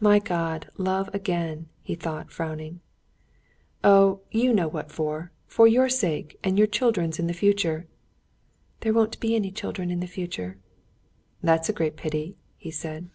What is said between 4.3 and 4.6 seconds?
you